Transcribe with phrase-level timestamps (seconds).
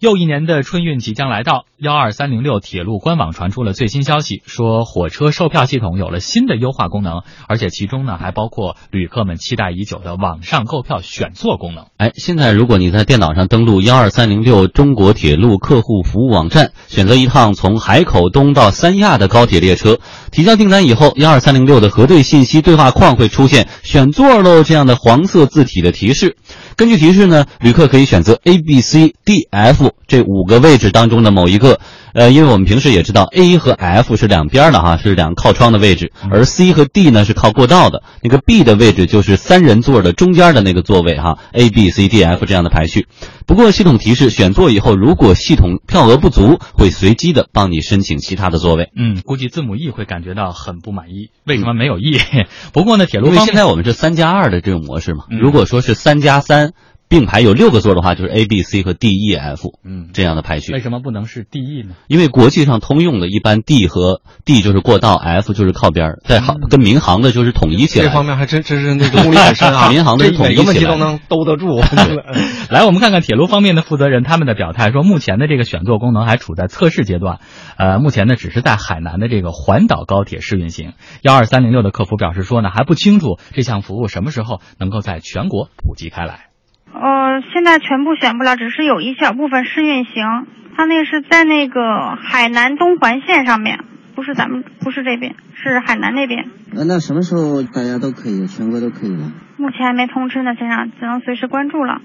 [0.00, 11.84] 又一年的春运即将来到，幺二三零六铁路官网传出了最新消息，说火车售票系统有了新的优化功能，而且其中呢还包括旅客们期待已久的网上购票选座功能。
[11.98, 19.98] 哎，现在如果你在电脑上登录幺二三零六中国铁路客户服务网站，选择一趟从海口东到三亚的高铁列车，
[20.32, 26.38] 提交订单以后，幺二三零六的核对信息对话框会出现“选座喽”这样的黄色字体的提示。
[26.74, 31.80] 根据提示呢，旅客可以选择 A、B、C、D、F 这五个位置当中的某一个。
[32.12, 38.02] 呃，因为我们平时也知道 A 和 F 是两边的哈，是两靠窗的位置，而 C 和 D 呢是靠过道的。
[38.20, 43.06] 那个 B 的位置就是三人座的中间的那个座位哈，A、B、C、D、F 这样的排序。
[43.46, 48.90] 不过系统提示选座以后，如果系统票额不足，会随机的帮你申请其他的座位。
[48.96, 52.18] 嗯，估计字母 E 会感觉到很不满意，为什么没有 E？
[52.74, 56.72] 不过呢，铁路因为现在我们是三加二的这种模式嘛，如果说是三加三。
[57.10, 60.72] 并排有六个座的话，就是 A、B、C 和 D、E、F，嗯，这样的排序。
[60.72, 61.96] 为什么不能是 D、E 呢？
[62.06, 68.06] 因为国际上通用的，一般 D 和 D 就是过道，F 就是靠边儿，在航跟民航的就是统一起来。
[68.06, 69.88] 这方面还真真是那个功力很深啊！
[69.92, 70.62] 民航的是统一起来。
[70.62, 71.80] 每个问题都能兜得住。
[72.70, 77.40] 来，我们看看铁路方面的负责人他们的表态，说目前的这个选座功能还处在测试阶段，
[77.76, 80.92] 呃，目前呢只是在海南的这个环岛高铁试运行。
[81.22, 86.49] 幺二三零六的客服表示说呢，还不清楚这项服务什么时候能够在全国普及开来。
[86.92, 90.46] 呃，现在全部选不了，只是有一小部分试运行。
[90.76, 93.80] 它那个是在那个海南东环线上面，
[94.14, 96.46] 不是咱们，不是这边，是海南那边。
[96.74, 99.32] 呃，那什么时候大家都可以，全国都可以了？
[99.56, 102.00] 目前还没通知呢，先生，只能随时关注了。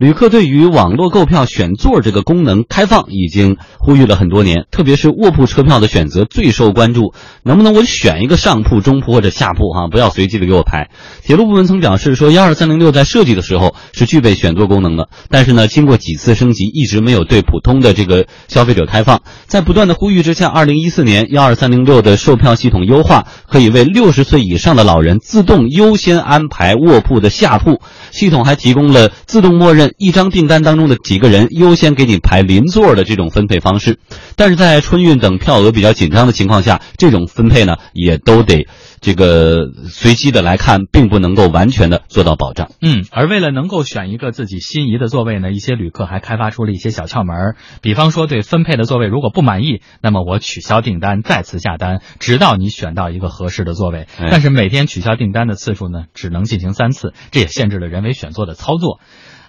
[0.00, 7.12] 旅客对于网络购票选座这个功能开放已经呼吁了很多年，特别是卧铺车票的选择最受关注。
[7.42, 9.68] 能不能我选一个上铺、中铺或者下铺？
[9.74, 10.88] 哈，不要随机的给我排。
[11.22, 19.20] 铁路部门曾表示说，幺二三零六在设计的时候是具备选座功能的，但是呢，经过几次升级，一直没有对普通的这个消费者开放。
[19.48, 27.82] 在不断的呼吁之下，二零一四年幺二三零六的售票系统优化，可以为六十岁以上的老人自动优先安排卧铺的下铺。
[28.12, 34.00] 系统还提供了自动默认一张订单当中的几个人优先给你排邻座的这种分配方式，
[34.34, 38.66] 但是在春运等票额比较紧张的情况下，这种分配呢也都得
[39.00, 42.72] 这个随机的来看，并不能够完全的做到保障。
[42.82, 54.08] 嗯，而为了能够选一个自己心仪的座位呢，一些旅客还开发出了一些小窍门，比方说对分配的座位如果不满意，那么我取消订单，再次下单，直到你选到一个合适的座位。
[54.18, 58.00] 但是每天取消订单的次数呢，只能进行三次，这也限制了人。
[58.00, 58.98] 为选座的操作，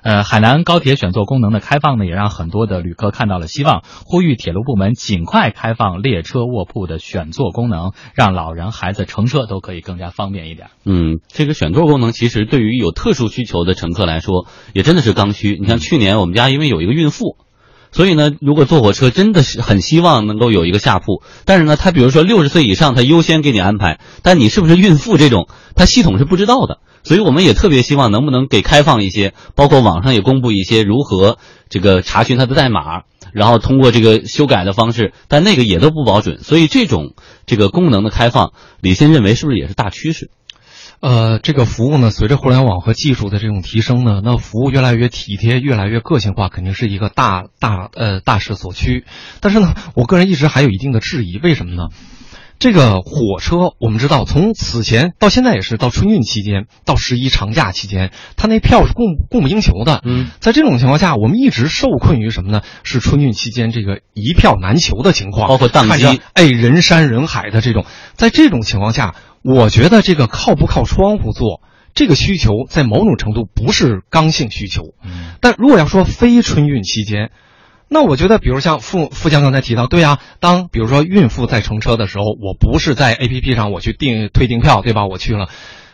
[0.03, 10.69] 呃，海南高铁选座功能的开放呢，也让很多的旅客看到了希望，呼吁铁路部门尽快开放列车卧铺的选座功能，让老人、孩子乘车都可以更加方便一点。
[10.85, 15.57] 嗯，这个选座功能其实对于有特殊需求的乘客来说，也真的是刚需。
[15.61, 17.37] 你像去年我们家因为有一个孕妇，
[17.91, 26.79] 所以呢，如果坐火车真的是很希望能够有一个下铺，但是呢，他比如说六十岁以上，他优先给你安排，但你是不是孕妇这种，他系统是不知道的。
[27.03, 31.37] 所以我们也特别希望能不能给开放一些，包括网上也公布一些如何
[31.69, 33.03] 这个查询它的代码，
[33.33, 36.39] 然后通过这个修改的方式，但那个也都不保准。
[36.43, 37.13] 所以这种
[37.45, 40.29] 这个功能的开放，李先认为是不是也是大趋势？
[40.99, 49.03] 呃，这个服务呢，随着互联网和技术的这种提升呢，那服务越来越体贴，越来越个性化，肯定是一个大大呃大势所趋。
[49.39, 51.87] 但是呢，我个人一直还有一定的质疑，为什么呢？
[52.61, 59.99] 这个火车，我们知道，从此前到现在也是到春运期间，到十一长假期间，它那票是供供不应求的。
[60.05, 62.61] 嗯，在这种情况下，我们一直受困于什么呢？
[62.83, 67.83] 是春运期间这个一票难求的情况，包括宕机，哎，人山人海的这种。
[68.13, 71.61] 在这种情况下，我觉得这个靠不靠窗户坐，
[71.95, 74.83] 这个需求在某种程度不是刚性需求。
[75.03, 77.31] 嗯，但如果要说非春运期间，
[77.93, 85.05] 那我觉得，比如像付付江刚才提到，对呀，当比如说孕妇在乘车的时候，我不是在 A P P 上我去订退订票，对吧？
[85.07, 85.49] 我去了。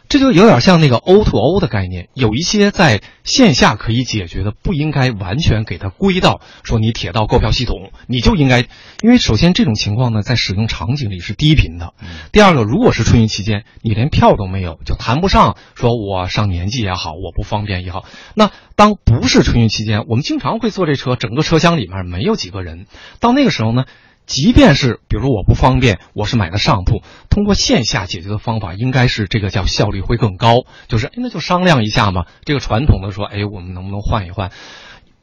[0.10, 8.62] 这就有点像那个 O to O 的概念，有一些在线下可以解决的，不应该完全给它归到说你铁道购票系统，你就应该，
[9.02, 11.94] 因为首先这种情况呢，在使用场景里是低频的。
[12.32, 18.06] 第二个，如果是春运期间，你连票都没有，就谈不上说我上年纪也好，我不方便也好。
[18.34, 22.86] 那当不是春运期间，我们经常会坐这车，整个车厢里面没有几个人，
[23.20, 23.84] 到那个时候呢？
[24.28, 30.66] 即便是比如说我不方便，我是买的上铺，通过线下解决的方法，应该是这个叫效率会更高。
[30.88, 32.26] 就是哎，那就商量一下嘛。
[32.44, 34.52] 这个传统的说，哎，我们能不能换一换？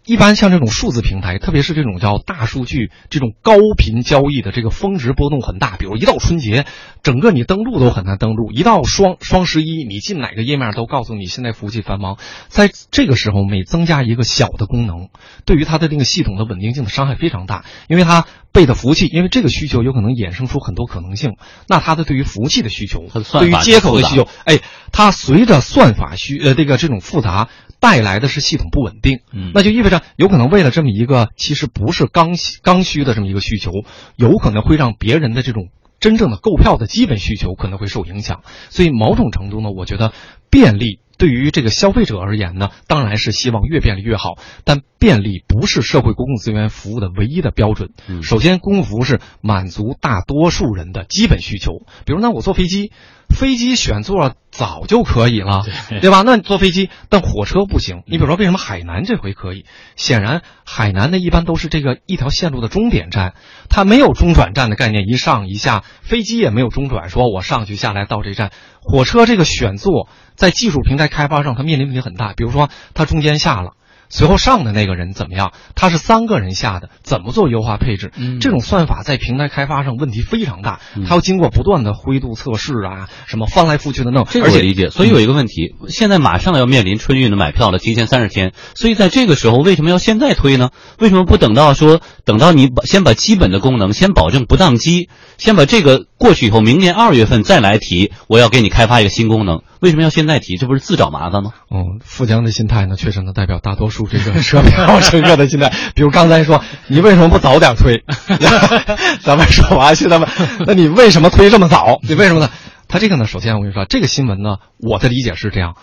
[0.07, 5.77] 一般像这种数字平台，特别是这种叫大数据、这种高频交易的这个峰值波动很大。
[5.79, 6.67] 比如一到春节，
[7.03, 12.19] 整个你登录都很难登录；一到双双十一，你进哪个页面都告诉你现在服务器繁忙。
[12.49, 15.09] 在这个时候，每增加一个小的功能，
[15.47, 21.33] 对于它的那个系统的稳定性的伤害非常大，因为它备的服务器，因为这个需求有可能衍生出很多可能性。
[21.67, 23.07] 那它的对于服务器的需求，
[23.41, 24.59] 对于接口的需求，哎，
[24.93, 27.49] 它随着算法需呃这个这种复杂。
[27.81, 33.71] 带来的是系统不稳定，嗯，那就意味着有可能为了这么一个其实不是刚刚需的这么一个需求，
[34.17, 35.69] 有可能会让别人的这种
[36.01, 38.43] 真正的购票的基本需求可能会受影响。
[38.71, 40.13] 所以某种程度呢，我觉得
[40.51, 44.39] 便利对于这个消费者而言呢，当然是希望越便利越好。
[44.65, 47.91] 但便利不是社会公共资源服务的唯一的标准。
[48.23, 51.73] 首先，公共服务是满足大多数人的基本需求。
[52.05, 52.91] 比如呢，我坐飞机。
[53.35, 55.65] 飞机选座早就可以了，
[56.01, 56.23] 对吧？
[56.25, 58.03] 那你坐飞机，但火车不行。
[58.07, 59.67] 你比如说，为什么海南这回可以？
[59.97, 63.35] 显然，海南的一般都是这个一条线路的终点站，
[63.69, 65.83] 它没有中转站的概念，一上一下。
[66.03, 68.53] 飞机也没有中转，说我上去下来到这站。
[68.81, 72.33] 火车这个选座在技术平台开发上，它面临问题很大。
[72.33, 73.73] 比如说，它中间下了。
[74.15, 75.51] 随后上的那个人怎么样？
[75.75, 78.13] 他是三个人下的，怎么做优化配置？
[78.41, 84.25] 这种算法在平台开发上问题非常大，它要经过不断的灰度测试啊，什么翻来覆去的弄。
[84.31, 84.89] 这个我理解。
[84.91, 88.53] 所以有一个问题，现在马上要面临春运的买票了，提前三十天。
[88.77, 90.71] 所以在这个时候，为什么要现在推呢？
[91.01, 95.09] 为什么不等到说等到你把先把基本的功能先保证不宕机，
[95.39, 99.63] 先把这个过去以后，明年二月份再来提，我要给你开发一个新功能？
[99.85, 100.57] 为什么要现在提？
[100.57, 101.51] 这不是自找麻烦吗？
[101.71, 105.71] 嗯，富江的心态呢，确实能代表大多数这个车票乘客的心态。
[105.95, 108.03] 比如刚才说，你为什么不早点推？
[109.21, 110.27] 咱们说完，现在问，
[110.67, 112.01] 那你为什么推这么早？
[112.03, 112.49] 你为什么呢？
[112.89, 115.75] 他这个呢，首先我跟你说，这个新闻呢，我的理解是这样。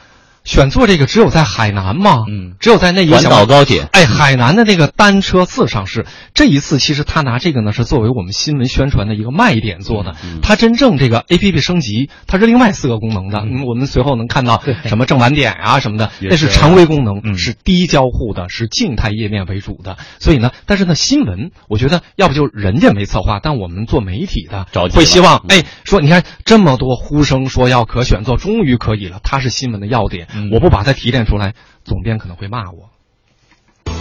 [0.44, 2.24] 选座这个只有在海南吗？
[2.28, 3.88] 嗯，只有在那一环岛高铁。
[3.92, 10.16] 哎，海南的那个单车次上市，这一次其实他拿这个呢是作为我们新闻宣传的一个卖点做的。
[10.42, 13.40] 他真正这个 A P P 升级，它是另外四个功能的。
[13.40, 19.98] 嗯，我们随后能看到什么正晚点啊什么的，那是常规功能，是低交互的，是静态页面为主的。
[20.20, 30.28] 所以呢，但是呢，新闻我觉得要不就人家没策划，但我们做媒体的会希望哎说，你看这么多呼声说要可选座，终于可以了，它是新闻的要点。
[30.53, 31.55] 我不把它提炼出来，
[31.85, 32.91] 总编可能会骂我。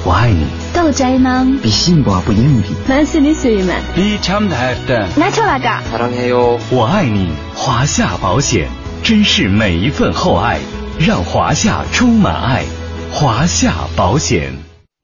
[0.06, 0.46] 我爱你。
[0.74, 1.46] 到宅吗？
[1.64, 2.64] 比幸福不容易。
[2.88, 5.08] 만스니스이만比참다 다。
[5.18, 6.60] 나초라가 사랑해 요。
[6.72, 8.70] 我爱你，华夏保险，
[9.04, 10.60] 珍视每一份厚爱，
[11.00, 12.64] 让华夏充满爱。
[13.12, 14.54] 华夏保险。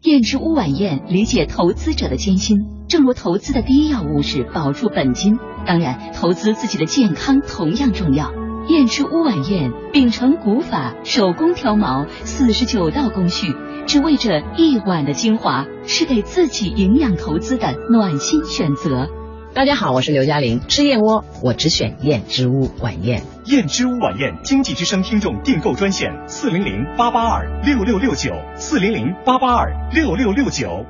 [0.03, 2.57] 燕之屋晚宴，理解投资者的艰辛。
[2.88, 8.31] 正如投资的第一要务是保住本金，当然，投资自己的健康同样重要。
[8.68, 13.54] 燕之屋晚宴秉承古法，手工挑毛，四十九道工序，
[13.86, 19.08] 只为这一碗的精华，是给自己营养投资的暖心选择。
[19.54, 23.22] 大家好，我是刘嘉玲，吃燕窝我只选燕之屋晚宴。
[23.44, 30.84] 燕之屋晚宴经济之声听众订购专线：四零零八八二六六六九，四零零八八二六六六九。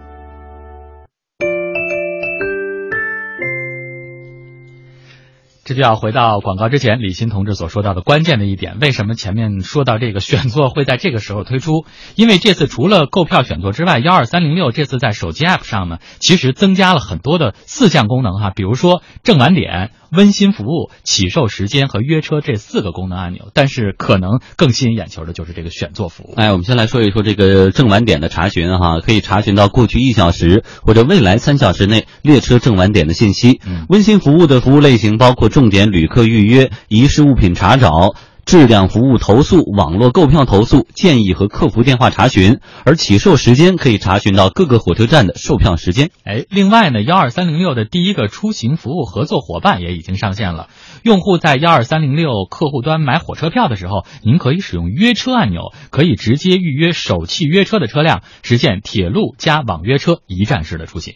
[5.66, 11.84] 这就要回到广告之前，李欣同志所说到的关键的一点：为什么前面说到这个选座会在这个时候推出？
[12.14, 23.48] 因为这次除了购票选座之外，幺二三零六这次在手机 App 上呢，其实增加了很多的四项功能哈，比如说正晚点、温馨服务、起售时间和约车这四个功能按钮。
[23.52, 26.34] 但是可能更吸引眼球的就是这个选座服务。
[26.36, 33.60] 哎，我们先来说一说这个正晚点的查询哈，可以查询到过去一小时或者未来三小时内列车正晚点的信息。
[33.66, 35.50] 嗯温馨服务的服务类型包括。
[35.56, 46.10] 重点旅客预约、遗失物品查找、质量服务投诉、网络购票投诉、建议和客服电话查询，而起售时间可以查询到各个火车站的售票时间。
[46.24, 50.68] 哎，另外呢，幺二三零六的第一个出行服务合作伙伴也已经上线了。
[51.02, 61.14] 用户在幺二三零六客户端买火车票的时候，您可以使用约车按钮，可以直接预约首汽约车的车辆，实现铁路加网约车一站式的出行。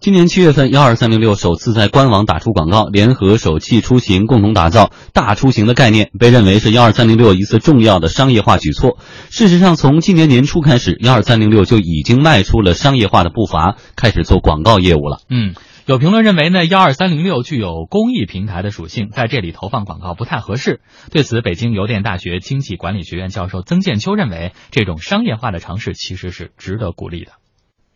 [0.00, 8.98] 今年七月份，幺二三零六首次在官网打出广告，联合首汽出行共同打造大出行的概念，被认为是幺二三零六一次重要的商业化举措。
[9.28, 15.18] 事实上，从今年年初开始，幺二三零六就已经迈出了商业化的步伐，开始做广告业务了。
[15.28, 20.80] 嗯，有评论认为呢，幺二三零六具有公益平台的属性，在这里投放广告不太合适。
[21.10, 27.32] 对此，北京邮电大学经济管理学院教授曾建秋认为，这种商业化的尝试其实是值得鼓励的。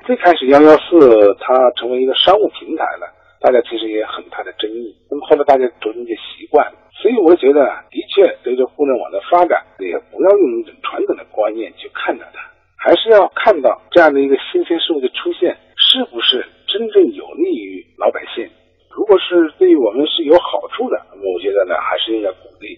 [0.04, 3.06] 最开始幺幺四它成为一个商务平台了，
[3.40, 4.94] 大家其实也很大的争议。
[5.11, 12.40] 那么后来大家逐渐就习惯，所以我觉得的确随着互联网的发展，也不要用一种传统的观念去看待它，
[12.76, 18.49] 还是要看到这样的一个新鲜事物的出现，是不是真正有利于老百姓？
[18.90, 22.76] 如果是对于我们是有好处的，我觉得呢，还是应该鼓励。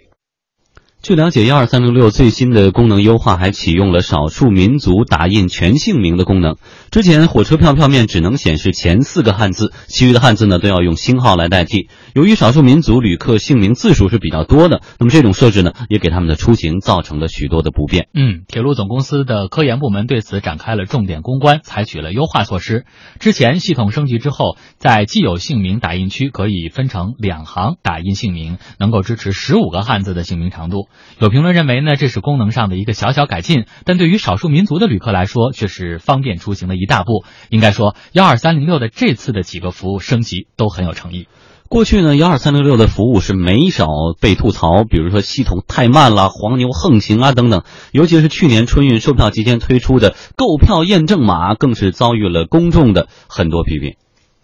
[1.05, 6.57] 据了解，幺二三零六最新的功能优化还启用了少数民族打印全姓名的功能。
[6.91, 11.91] 之前火车票票面只能显示前四个汉字，其余的汉字呢都要用星号来代替。
[12.15, 18.09] 由于少数民族旅客姓名字数是比较多的，那么这种设置呢也给他们的出行造成了许多的不便。
[18.15, 22.87] 嗯，铁路总公司的科研部门对此展开了重点攻关，采取了优化措施。
[23.21, 30.89] 之前系统升级之后，在既有姓名打印区可以分成两行打印姓名，能够支持十五个汉字的姓名长度。
[31.19, 37.25] 有评论认为呢，这是功能上的一个小小改进，但对于少数民族的旅客来说，却是方便出行的一大步。
[37.51, 41.29] 应该说，幺二三零六的这次的几个服务升级都很有诚意。
[41.69, 43.87] 过去呢，幺二三零六的服务是没少
[44.21, 47.63] 被吐槽，比如说系统太慢了、黄牛横行啊等等。
[47.91, 53.95] 尤其是去年春运售票期间推出的购票验证码，更是遭遇了公众的很多批评。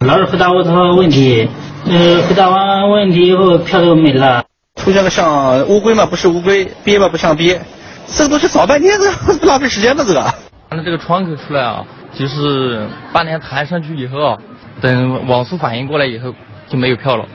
[0.00, 1.46] 老是回答我这个问题，
[1.84, 4.46] 呃，回答完问题以后票就没了。
[4.80, 7.60] 出现了像乌龟嘛，不是乌龟；鳖嘛，不像鳖。
[8.06, 9.10] 这个东西找半天，这
[9.46, 10.20] 浪费时间的这个。
[10.70, 11.84] 按照这个窗口出来啊，
[12.14, 14.38] 就是半天弹上去以后，
[14.80, 16.34] 等网速反应过来以后
[16.68, 17.26] 就没有票了。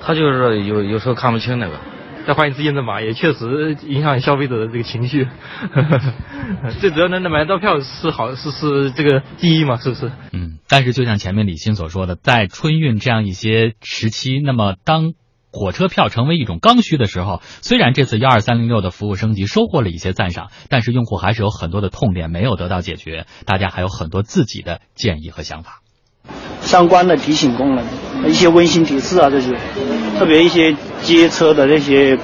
[0.00, 1.72] 他就是有有时候看不清那个，
[2.26, 5.26] 再换一次验证码，也确实影响消费者的这个情绪。
[6.80, 10.12] 最主要能能买到票是好是是这个第一嘛，是不是？
[10.32, 15.14] 嗯，但是就像前面李欣所说的，在春运这样一些时期，那么当。
[15.54, 25.80] 火车票成为一种刚需的时候，虽然这次幺二三零六的服务升级收获了一些赞赏，但是用户还是有很多的痛点没有得到解决，大家还有很多自己的建议和想法。
[26.60, 27.84] 相关的提醒功能，
[28.28, 29.52] 一些温馨提示啊，这些，
[30.18, 32.18] 特别一些接车的那些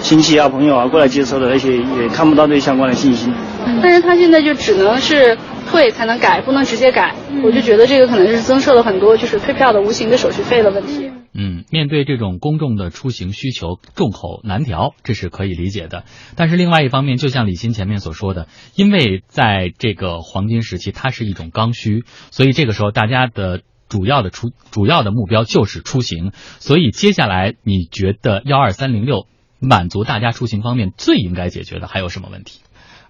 [0.00, 3.32] 亲戚啊、朋友啊过来接车的那些，也看不到这相关的信息。
[3.80, 5.38] 但是他现在就只能是
[5.74, 11.10] 退才能改，不能直接改，我就觉得这个可能是增设了很多就是退票的无形的手续费的问题。
[11.32, 16.04] 嗯，面对这种公众的出行需求，众口难调，这是可以理解的。
[16.36, 26.30] 但是另外一方面，就像李欣前面所说的，因为在这个黄金时期，它是一种刚需，所以这个时候大家的主要的出主要的目标就是出行。
[26.60, 29.26] 所以接下来，你觉得幺二三零六
[29.58, 32.60] 满足大家出行方面最应该解决的还有什么问题？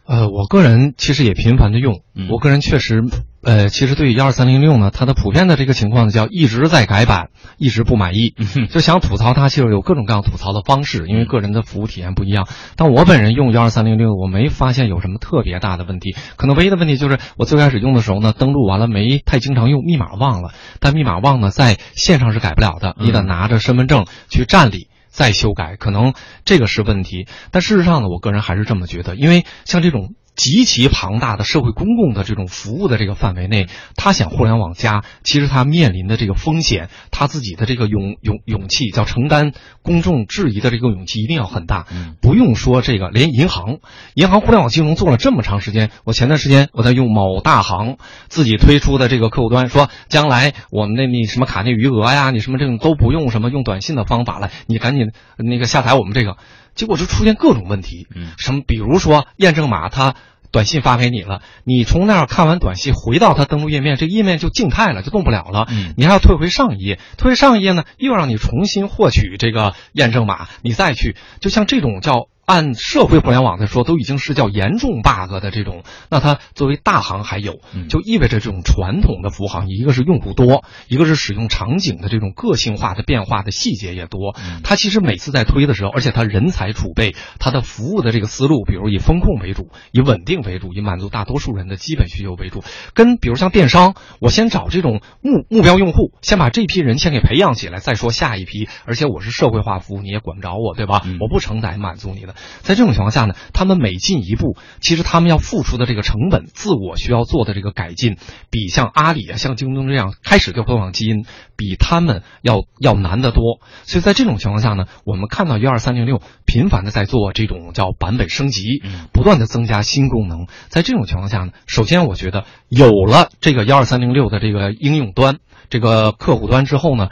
[0.07, 3.03] 呃，我个人其实也频繁的用，我个人确实，
[3.43, 8.35] 呃，其实对于幺二三零六呢，它的普遍的这个情况呢，叫一直在改版，一直不满意，
[8.67, 12.47] 就想吐槽它，其实有各种各样吐槽的方式，因为个人的服务体验不一样。
[12.77, 24.89] 但我本人用幺二三零六，我没发现有什么特别大的问题，可能唯一的问题就是我最开始用的时候呢，登录完了没太经常用，密码忘了，但密码忘呢，在线上是改不了的，你得拿着身份证去站里。
[25.15, 26.13] 再修改，可能
[26.45, 30.15] 这个是问题，但事实上呢，我个人还是这么觉得，因为像这种。
[30.37, 41.87] 极其庞大的社会公共的这种服务的这个范围内，他想互联网加，其实他面临的这个风险，他自己的这个勇勇勇气，叫承担公众质疑的这个勇气一定要很大。
[42.21, 43.79] 不用说这个，连银行，
[44.15, 47.97] 银行互联网金融做了这么长时间，我前段时间我在用某大行
[48.29, 56.37] 自己推出的这个客户端，说将来我们那你什么卡内余额呀，你什么这种都不用什么用短信的方法了，你赶紧那个下载我们这个。
[56.75, 60.15] 结果就出现各种问题，嗯，什么比如说验证码，他
[60.51, 72.29] 短信发给你了，你从那儿看完短信回到他登录页面，这页面就静态了，就动不了了，嗯，你还要退回上一页，退回上一页呢，又让你重新获取这个验证码，你再去，就像这种叫。
[72.47, 75.83] 按社会互联网来说，都已经是叫严重 bug 的这种。
[76.11, 77.55] 那它作为大行还有，
[77.89, 84.37] 就意味着这种传统的服务行业，一个是用户多，一个是使用场景的这种个性化的变化的细节也多。
[84.63, 92.63] 它其实每次在推的时候，而且它人才储备，它的服务的这个思路，比如以风控为主，以稳定为主，以满足大多数人的基本需求为主。
[92.93, 98.69] 跟比如像电商，我先找这种目目标用户，先把这批人先给培养起来，再说下一批。
[98.85, 101.03] 而且我是社会化服务，你也管不着我，对吧？
[101.21, 102.34] 我不承载满足你的。
[102.61, 108.17] 在这种情况下呢，他们每进一步，其实他们要付出的这个成本，自我需要做的这个改进，
[108.51, 111.25] 比像阿里啊、像京东这样开始就模仿基因，
[111.57, 113.61] 比他们要要难得多。
[113.85, 120.47] 所以在这种情况下呢，我们看到幺二三零六频繁的在做这种叫版本升级，不断的增加新功能。
[120.69, 125.39] 在这种情况下呢，首先我觉得有了这个幺二三零六的这个应用端、
[125.71, 127.09] 这个客户端之后呢。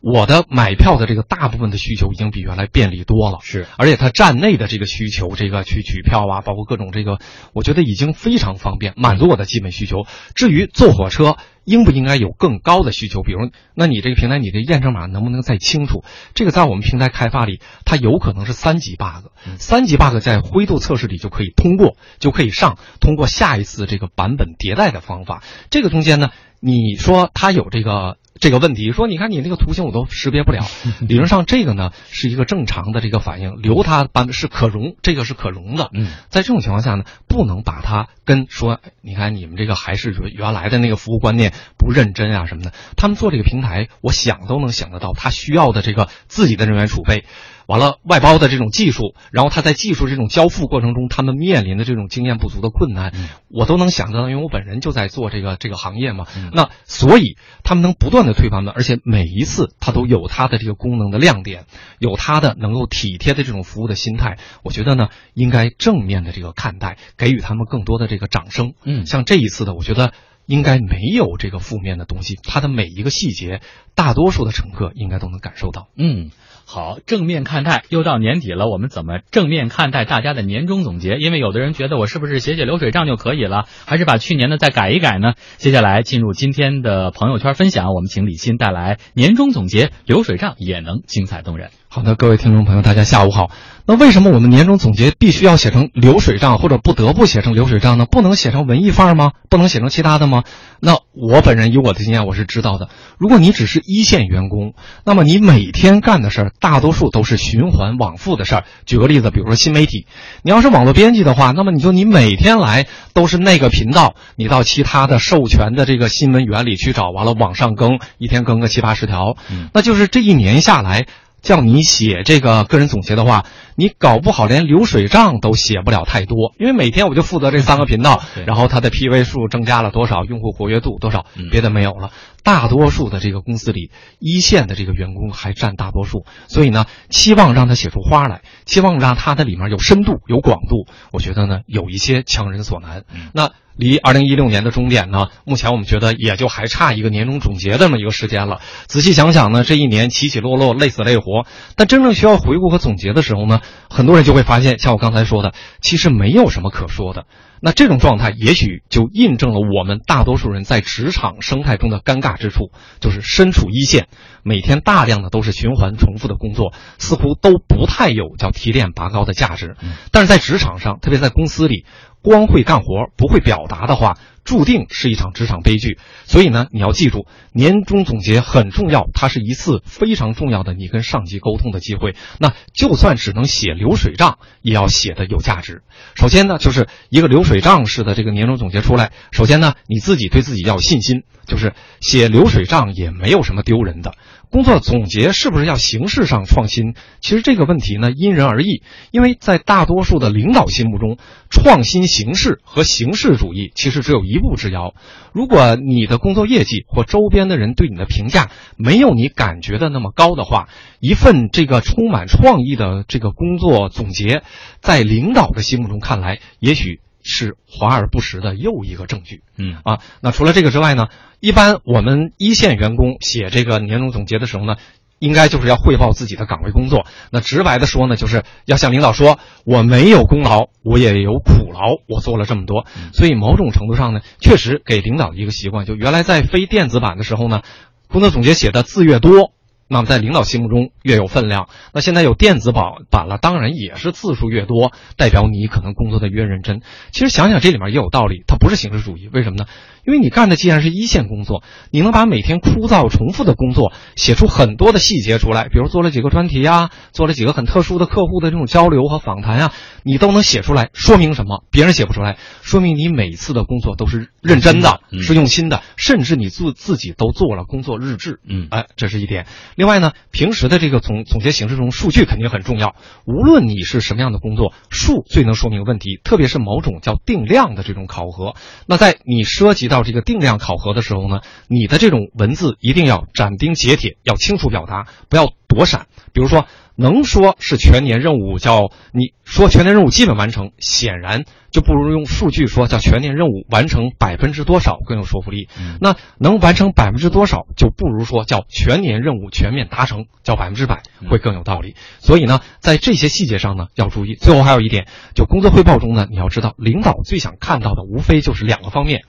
[0.00, 7.18] 我的买票的这个大部分的需求已经比原来便利多了，是，而且它站内的这个需求，这个去取票啊，包括各种这个，
[7.52, 10.06] 我觉得已经非常方便，满足我的基本需求。
[10.36, 16.04] 至于坐火车应不应该有更高的需求，比如，那你这个平台你的验证码能不能再清楚？
[16.32, 25.42] 这个在我们平台开发里，它有可能是三级 bug，三级 bug 在灰度测试里就可以通过，就可以上，通过下一次这个版本迭代的方法。
[25.70, 26.28] 这个中间呢，
[26.60, 28.16] 你说它有这个。
[28.40, 30.64] 这个问题说，你看你那个图形我都识别不了，
[31.00, 35.90] 理论上这个呢是一个正常的这个反应，留它版是可容，这个是可容的。
[35.92, 42.72] 嗯，在这种情况下呢，不能把它跟说，你看你们这个还是原来的那个服务观念不认真啊什么的。
[42.96, 47.24] 他们做这个平台，我想都能想得到，他需要的这个自己的人员储备。
[47.68, 53.12] 完了，外包的这种技术，然后他在技术这种交付过程中，他们面临的这种经验不足的困难，
[53.50, 56.24] 我都能想到，因为我本人就在做这个这个行业嘛。
[56.54, 61.66] 那所以他们能不断的推翻的，而且每一次他都有他的这个功能的亮点，
[61.98, 64.38] 有他的能够体贴的这种服务的心态。
[64.62, 68.72] 我觉得呢，应该正面的这个看待，给予他们更多的这个掌声。
[68.82, 70.14] 嗯，像这一次的，我觉得
[70.46, 73.60] 应该没有这个负面的东西，它的每一个细节，
[73.94, 75.88] 大多数的乘客应该都能感受到。
[75.94, 76.30] 嗯。
[76.70, 77.84] 好，正面看待。
[77.88, 81.16] 又到年底了，我们怎么正面看待大家的年终总结？
[81.16, 85.32] 因为有的人觉得我是不是写写流水账就可以了，还是把去年的再改一改呢？
[85.56, 91.70] 接下来进入今天的朋友圈分享，我们请李欣带来年终总结，流水账也能精彩动人。
[91.90, 93.50] 好的，各位听众朋友，大家下午好。
[93.86, 98.04] 那为什么我们年终总结必须要写成流水账，或者不得不写成流水账呢？
[98.04, 99.32] 不能写成文艺范儿吗？
[99.48, 100.44] 不能写成其他的吗？
[100.80, 102.90] 那我本人以我的经验，我是知道的。
[103.16, 108.64] 如果你只是一线员工，那么你每天干的事儿，大多数都是循环往复的事儿。
[108.84, 110.06] 举个例子，比如说新媒体，
[110.42, 119.38] 你要是网络编辑的话，那么你就你每天来都是那个频道，你到其他的授权的这个新闻源里去找，完了往上更，一天更个七八十条，
[119.72, 121.06] 那就是这一年下来。
[121.48, 132.10] 叫你写这个个人总结的话，你搞不好连流水账都写不了太多，因为每天我就负责这三个频道，然后它的 PV 数增加了多少，用户活跃度多少，别的没有了。
[132.42, 143.04] 大多数的这个公司里，一线的这个员工还占大多数，所以呢，期望让他写出花来，期望让他的里面有深度、有广度，我觉得呢，有一些强人所难。
[143.32, 143.52] 那。
[143.78, 148.60] 离二零一六年的终点呢，目前我们觉得也就还差一个年终总结这么一个时间了。
[148.86, 151.46] 仔细想想呢，这一年起起落落，累死累活。
[151.76, 157.26] 但真正需要回顾和总结的时候呢，很多人就会发现，像我刚才说的，其实没有什么可说的。
[157.60, 164.08] 那这种状态，也许就印证了我们大多数人在职场生态中的尴尬之处，就是身处一线，
[164.42, 169.76] 每天大量的都是循环重复的工作，似乎都不太有叫提炼拔高的价值。
[170.12, 171.84] 但是在职场上，特别在公司里。
[172.20, 175.98] 光会干活不会表达的话，注定是一场职场悲剧。
[176.24, 182.16] 所以呢，你要记住，年终总结很重要，它是一次非常重要的你跟上级沟通的机会。
[182.40, 185.82] 那就算只能写流水账，也要写的有价值。
[186.14, 189.12] 首先呢，就是一个流水账式的这个年终总结出来。
[189.32, 194.14] 首先呢，你自己对自己要有信心，就是写流水账也没有什么丢人的。
[194.50, 196.94] 工作总结是不是要形式上创新？
[197.20, 198.82] 其实这个问题呢，因人而异。
[199.10, 201.18] 因为在大多数的领导心目中，
[201.50, 204.94] 创新形式和形式主义其实只有一步之遥。
[205.32, 214.42] 如果你的工作业绩或周边的人对你的评价没有你感觉的那么高的话，一份这个充满创意的这个工作总结，
[214.80, 217.00] 在领导的心目中看来，也许。
[217.28, 219.42] 是华而不实的又一个证据。
[219.56, 221.08] 嗯啊，那除了这个之外呢，
[221.40, 224.76] 一般我们一线员工写这个年终总结的时候呢，
[225.18, 227.06] 应该就是要汇报自己的岗位工作。
[227.30, 232.86] 那直白的说呢，就是要向领导说，我没有功劳，我也有苦劳，我做了这么多。
[233.12, 237.60] 所以某种程度上呢，确实给领导一个习惯，就原来在非电子版的时候呢，
[238.08, 239.52] 工作总结写的字越多。
[239.88, 241.68] 那么在领导心目中越有分量。
[241.92, 246.82] 那现在有电子版版了，当然也是字数越多，代表你可能工作的越认真。
[247.10, 249.28] 其实想想这里面也有道理，它不是形式主义。
[249.32, 249.64] 为什么呢？
[250.08, 259.72] 因为你干的既然是一线工作，你能把每天枯燥重复的工作写出很多的细节出来，比如做了几个专题呀，做了几个很特殊的客户的这种交流和访谈啊，
[260.04, 261.62] 你都能写出来，说明什么？
[261.70, 268.40] 别人写不出来，说明你每次的工作都是认真的，是用心的，甚至你自自己都做了工作日志。
[268.48, 269.44] 嗯，哎，这是一点。
[269.76, 272.96] 另外呢，平时的这个总总结形式中，数据肯定很重要。
[273.26, 278.54] 无论你是什么样的工作，数最能说明问题，特别是某种叫定量的这种考核。
[278.86, 286.06] 那在你涉及到到这个定量考核的时候呢，你的这种文字一定要斩钉截铁，要清楚表达，不要躲闪。
[286.32, 295.68] 比如说，能说是全年任务叫你说全年任务基本完成，显然就不如用数据说叫全年任务完成百分之多少更有说服力。
[296.00, 301.96] 那能完成百分之多少，就不如说叫全年任务全面达成，叫百分之百会更有道理。
[302.20, 304.34] 所以呢，在这些细节上呢要注意。
[304.34, 309.24] 最后还有一点，就工作汇报中呢，你要知道，领导最想看到的无非就是两个方面，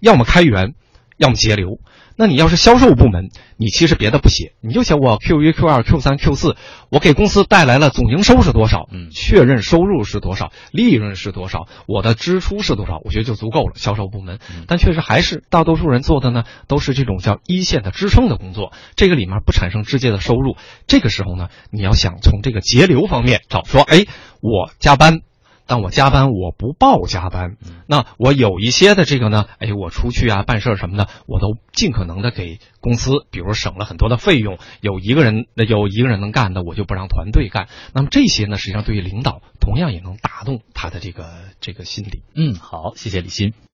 [0.00, 0.74] 要么开源，
[1.16, 1.78] 要么节流。
[2.20, 6.56] 那你要是销售部门，你其实别的不写，你就写我 Q 一、Q 二、Q 三、Q 四，
[6.90, 13.74] 我给公司带来了总营收是多少，嗯，确认收入是多少，利润是多少，我的支出是多少，我觉得就足够了。
[13.76, 20.56] 销售部门，但确实还是大多数人做的呢，都是这种叫一线的支撑的工作，这个里面不产生直接的收入。
[20.88, 24.06] 这个时候呢，你要想从这个节流方面找，说，哎，
[24.40, 25.20] 我加班。
[25.68, 34.58] 但我加班我不报加班，那我有一些的这个呢，哎，我出去啊办事儿什么的，我都尽可能的给公司，比如省了很多的费用。
[34.80, 37.68] 有一个人有一个人能干的，我就不让团队干。
[37.92, 41.28] 那么这些呢，实际上对于领导同样也能打动他的这个
[41.60, 42.22] 这个心理。
[42.34, 43.52] 嗯，好，谢谢李欣。